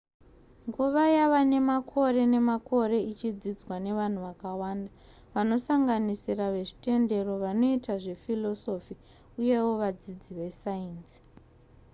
[0.67, 4.89] nguva yava nemakore nemakore ichidzidzwa nevanhu vakawanda
[5.35, 8.95] vanosanganisira vezvitendero vanoita zvephilosophy
[9.39, 11.17] uyewo vadzidzi vesainzi